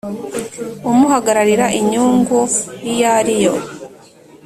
[0.89, 2.39] umuhagararira inyungu
[2.91, 3.53] iyo ari yo